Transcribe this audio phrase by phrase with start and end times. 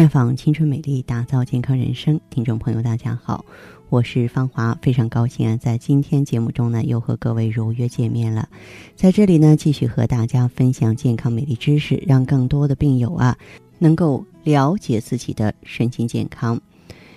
[0.00, 2.18] 绽放青春美丽，打造健康人生。
[2.30, 3.44] 听众朋友，大家好，
[3.90, 8.48] 我是芳华，非常高兴啊，在今天节目中呢，又和各位如约见面了。
[8.96, 13.36] 在这里呢，继续和大家分享健康美丽知识，让更多的病友啊，
[13.78, 16.58] 能够了解自己的身心健康。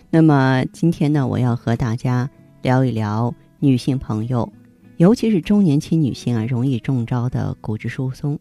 [0.10, 2.30] 那么今天呢，我要和大家
[2.62, 4.52] 聊一聊女性朋友，
[4.98, 8.38] 尤其是中年期女性啊，容易中招的骨质疏松。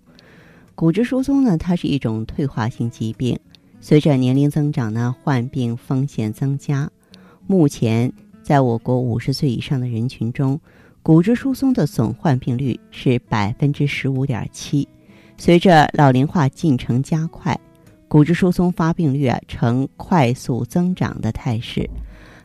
[0.74, 3.38] 骨质疏松呢，它是一种退化性疾病。
[3.84, 6.88] 随着年龄增长呢，患病风险增加。
[7.48, 8.10] 目前，
[8.40, 10.58] 在我国五十岁以上的人群中，
[11.02, 14.86] 骨质疏松的总患病率是百分之十五点七。
[15.36, 17.58] 随着老龄化进程加快，
[18.06, 21.84] 骨质疏松发病率啊呈快速增长的态势。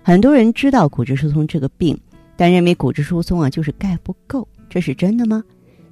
[0.02, 1.96] 很多人知道骨质疏松这个病，
[2.36, 5.44] 但认为骨质疏松啊就是钙不够，这是真的吗？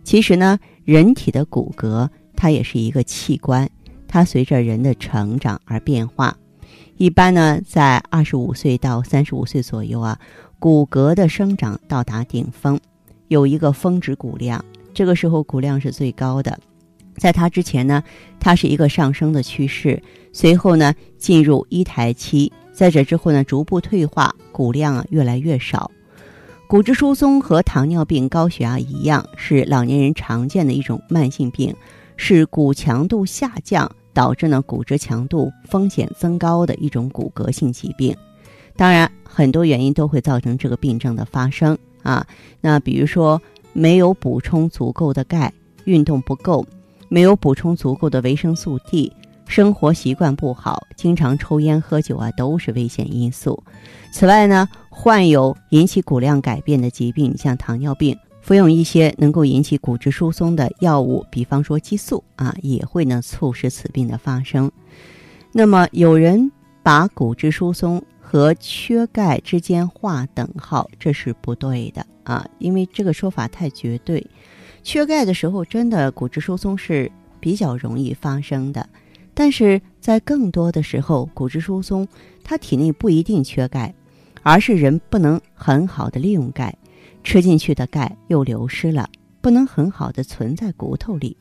[0.04, 3.70] 其实呢，人体的骨骼它也是一个器官。
[4.16, 6.34] 它随着人的成长而变化，
[6.96, 10.18] 一般呢，在二十五岁到三十五岁左右啊，
[10.57, 12.80] 骨骼的生长到达顶峰，
[13.27, 14.63] 有一个峰值骨量，
[14.94, 16.57] 这个时候骨量是最高的。
[17.18, 18.02] 在它之前呢，
[18.40, 25.91] 它是一个上升的趋势，随后呢进入一台期，在这之后呢逐步退化，骨量啊越来越少。
[26.70, 31.76] 骨质疏松和糖尿病、高血压一样，是老年人常见的一种慢性病，
[32.16, 33.94] 是骨强度下降。
[34.16, 38.16] 导致呢骨质强度风险增高的一种骨骼性疾病，
[38.76, 42.26] 当然很多原因都会造成这个病症的发生啊。
[42.62, 43.40] 那比如说
[43.74, 46.66] 没有补充足够的钙，运动不够，
[47.10, 49.12] 没有补充足够的维生素 D，
[49.46, 53.62] 生活习惯不好，经常抽烟喝酒啊，都是危险因素。
[54.13, 58.18] 此外呢，患有引起骨量改变的疾病，像糖尿病。
[58.46, 64.72] 服用一些能够引起骨质疏松的药物，比方说激素啊，也会呢促使此病的发生。
[65.51, 66.51] 那么有人
[66.84, 74.23] 把骨质疏松和缺钙之间划等号，这是不对的啊，因为这个说法太绝对。
[74.83, 78.88] 缺钙的时候，真的骨质疏松是比较容易发生的，
[79.33, 82.07] 但是在更多的时候，骨质疏松
[82.44, 83.91] 它体内不一定缺钙，
[84.44, 86.77] 而是人不能很好的利用钙。
[87.25, 89.09] 吃进去的钙又流失了，
[89.41, 91.36] 不能很好的存在骨头里。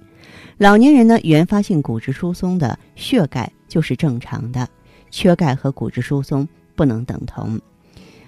[0.56, 4.66] 老年人呢，原发性骨质疏松的血钙就是正常的，
[5.10, 7.60] 缺钙和骨质疏松不能等同。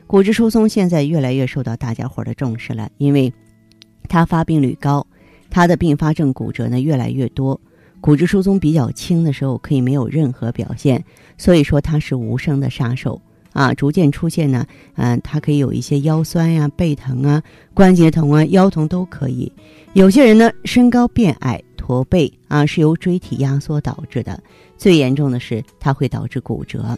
[0.06, 3.32] 骨质疏松现在越来越受到大家伙的重视了，因为
[4.06, 5.04] 它发病率高，
[5.48, 7.58] 它的并发症骨折呢越来越多。
[8.02, 11.02] 骨质疏松比较轻的时候可以没有任何表现，
[11.38, 13.20] 所以说它是无声的杀手。
[13.56, 19.50] 啊，逐渐出现呢，嗯，它可以有一些腰酸呀、背疼啊、关节疼啊、腰疼都可以。
[19.94, 24.38] 有些人呢，身高变矮、驼背啊，是由椎体压缩导致的。
[24.76, 26.94] 最严重的是，它会导致骨折。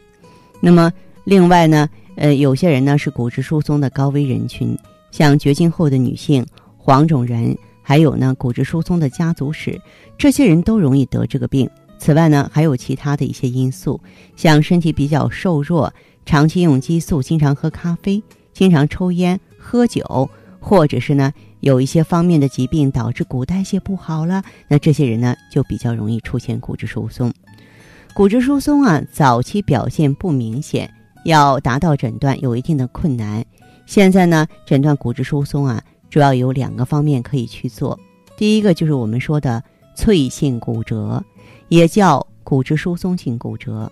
[0.61, 0.93] 那么，
[1.23, 4.77] 另外呢，呃，有些人呢是骨质疏松的高危人群，
[5.13, 6.45] 像绝经后的女性、
[6.77, 9.81] 黄种人，还有呢骨质疏松的家族史，
[10.19, 11.71] 这些人都容易得这个病。
[12.01, 14.01] 此外呢，还有其他的一些因素，
[14.35, 15.93] 像身体比较瘦弱。
[16.28, 18.22] 长期用激素，经常喝咖啡，
[18.53, 20.28] 经常抽烟喝酒，
[20.61, 27.33] 或者是呢有一些方面的疾病导致骨代谢不好了，那这些人呢就比较容易出现骨质疏松。
[28.12, 30.93] 骨质疏松啊，早期表现不明显，
[31.25, 33.43] 要达到诊断有一定的困难。
[33.87, 37.99] 现在呢，诊断骨质疏松啊，主要有两个方面可以去做。
[38.37, 39.65] 第一个就是我们说的
[39.97, 41.25] 脆性骨折，
[41.69, 43.91] 也叫骨质疏松性骨折。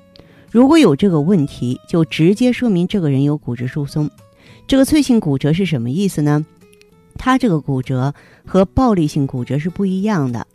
[0.56, 4.10] 如果有这个问题，就直接说明这个人有骨质疏松。
[4.66, 6.46] 这个脆性骨折是什么意思呢？
[7.18, 8.14] 他这个骨折
[8.46, 10.46] 和暴力性骨折是不一样的。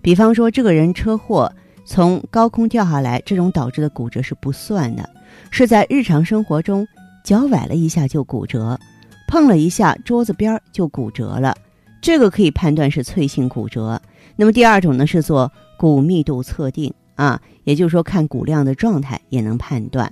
[0.00, 1.52] 比方说，这个人车祸
[1.84, 5.06] 从高空掉下来，这种导致的骨折是不算的，
[5.50, 6.88] 是在日常生活中
[7.22, 8.80] 脚崴了一下就骨折，
[9.28, 11.54] 碰了一下桌子边就骨折了，
[12.00, 14.00] 这个可以判断是脆性骨折。
[14.36, 16.94] 那么第二种呢，是做骨密度测定。
[17.20, 20.10] 啊，也就是说，看骨量的状态也能判断。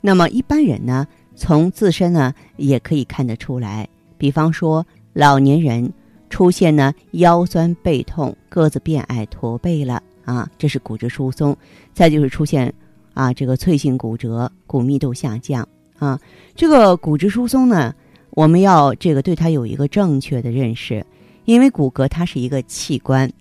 [0.00, 1.06] 那么一般人呢，
[1.36, 3.88] 从自身呢也可以看得出来。
[4.18, 5.88] 比方说，老年人
[6.28, 11.56] 出现呢腰酸背痛、个子变矮、驼背了啊，这是骨质疏松。
[11.94, 12.74] 再就是出现
[13.14, 15.64] 啊这个脆性骨折、骨密度下降
[16.00, 16.18] 啊。
[16.56, 17.94] 这个骨质疏松呢，
[18.30, 21.06] 我们要这个对它有一个正确的认识，
[21.44, 23.32] 因为骨骼它是一个器官，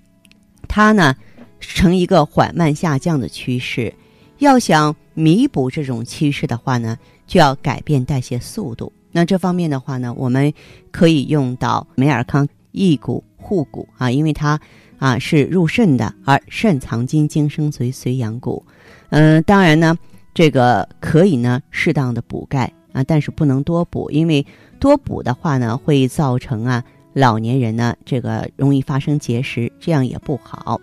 [0.67, 1.15] 它呢。
[1.59, 3.93] 呈一个缓慢下降的趋势，
[4.37, 6.97] 要想弥补这种趋势的话呢，
[7.27, 8.91] 就要改变代谢速度。
[9.11, 10.53] 那这方面的话呢，我们
[10.91, 14.59] 可以用到美尔康益骨护骨啊，因为它
[14.97, 18.63] 啊是入肾的，而肾藏精，精生髓，髓养骨。
[19.09, 19.97] 嗯，当然呢，
[20.33, 24.45] 这个可以呢适当的补钙啊，但是不能多补，因为
[24.79, 26.83] 多补的话呢会造成啊
[27.13, 30.79] 老年人呢这个容易发生结石，这样也不好。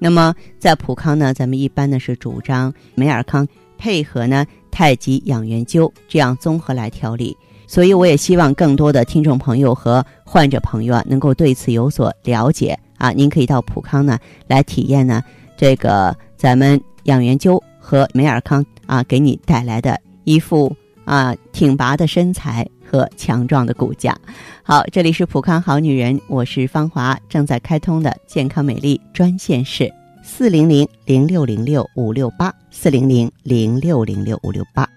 [0.00, 3.46] 那么在普康呢，咱们一般呢是主张美尔康
[3.78, 7.36] 配合呢太极养元灸这样综合来调理。
[7.66, 13.12] 所以我也希望更多的听众朋友和患者朋友啊，能够对此有所了解啊。
[13.12, 14.18] 您可以到普康呢
[14.48, 15.22] 来体验呢
[15.56, 20.74] 这个咱们养元灸和美尔康啊给你带来的一副
[21.10, 24.16] 啊挺拔的身材和强壮的骨架。
[24.62, 29.92] 好，这里是普康好女人，我是芳华，正在开通的健康美丽专线是
[30.22, 34.88] 四零零零六零六五六八四零零零六零六五六八。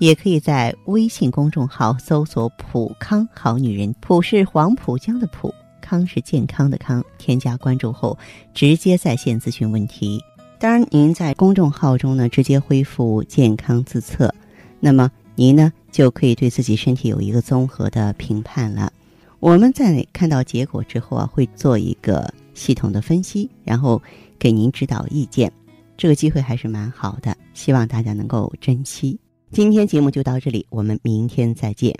[0.00, 7.04] 也可以在微信公众号搜索“普康好女人”，普是黄浦江的浦，康是健康的康。
[7.16, 8.18] 添加关注后，
[8.52, 10.20] 直接在线咨询问题。
[10.58, 14.34] 当然，您在公众号中呢，直接恢复健康自测，
[14.80, 15.08] 那么
[15.40, 18.92] 您呢就可以对自己身体有一个综合的评判了。
[19.38, 24.02] 我们在看到结果之后啊，会做一个系统的分析，然后
[24.38, 25.50] 给您指导意见。
[25.96, 29.18] 这个机会还是蛮好的，希望大家能够珍惜。
[29.50, 31.98] 今天节目就到这里，我们明天再见。